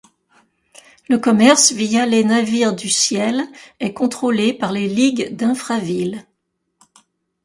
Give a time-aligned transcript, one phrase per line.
[1.09, 3.43] Le commerce via les navires du ciel
[3.79, 6.25] est contrôlé par les Ligues d'Infraville.